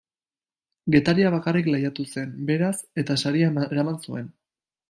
Getaria 0.95 1.33
bakarrik 1.35 1.69
lehiatu 1.75 2.07
zen, 2.13 2.33
beraz, 2.49 2.73
eta 3.03 3.21
saria 3.27 3.55
eraman 3.71 4.05
zuen. 4.09 4.35